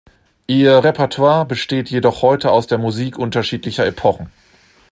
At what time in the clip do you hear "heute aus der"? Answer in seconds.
2.23-2.79